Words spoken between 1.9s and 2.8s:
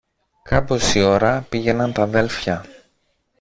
τ' αδέλφια.